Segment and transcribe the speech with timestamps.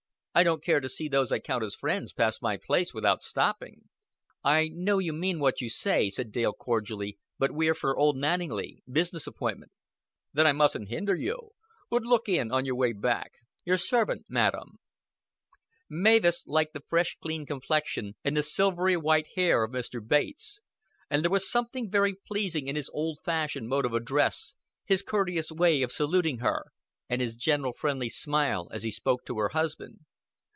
[0.33, 3.89] I don't care to see those I count as friends pass my place without stopping."
[4.45, 8.77] "I know you mean what you say," said Dale cordially; "but we're for Old Manninglea
[8.89, 9.73] business appointment."
[10.31, 11.49] "Then I mustn't hinder you.
[11.89, 13.33] But look in on your way back.
[13.65, 14.79] Your servant, madam."
[15.89, 19.99] Mavis liked the fresh clean complexion and the silvery white hair of Mr.
[20.01, 20.61] Bates,
[21.09, 24.55] and there was something very pleasing in his old fashioned mode of address,
[24.85, 26.67] his courteous way of saluting her,
[27.09, 30.05] and his gentle friendly smile as he spoke to her husband.